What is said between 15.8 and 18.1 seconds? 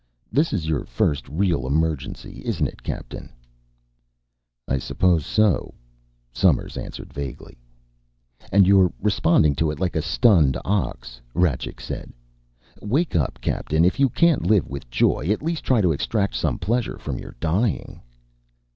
to extract some pleasure from your dying."